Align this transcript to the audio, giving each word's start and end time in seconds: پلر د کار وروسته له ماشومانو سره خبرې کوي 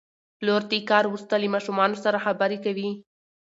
پلر 0.39 0.61
د 0.71 0.73
کار 0.89 1.03
وروسته 1.07 1.33
له 1.41 1.47
ماشومانو 1.55 1.97
سره 2.05 2.23
خبرې 2.25 2.57
کوي 2.65 2.89